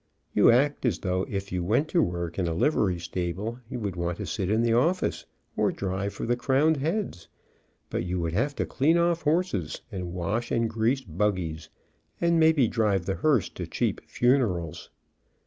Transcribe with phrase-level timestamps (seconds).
[0.33, 3.95] You act as though if you went to work in a livery stable you would
[3.95, 7.27] want to sit in the office, or drive for the crowned heads,
[7.91, 11.69] but you would have to clean off horses and wash and grease buggies,
[12.19, 14.89] and maybe drive the hearse to cheap funerals.